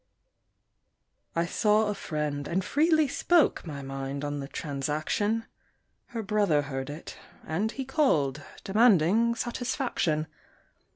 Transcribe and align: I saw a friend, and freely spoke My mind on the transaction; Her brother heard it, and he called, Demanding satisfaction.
I 1.35 1.45
saw 1.45 1.85
a 1.85 1.93
friend, 1.93 2.47
and 2.47 2.65
freely 2.65 3.07
spoke 3.07 3.67
My 3.67 3.83
mind 3.83 4.25
on 4.25 4.39
the 4.39 4.47
transaction; 4.47 5.45
Her 6.07 6.23
brother 6.23 6.63
heard 6.63 6.89
it, 6.89 7.17
and 7.45 7.71
he 7.71 7.85
called, 7.85 8.41
Demanding 8.63 9.35
satisfaction. 9.35 10.25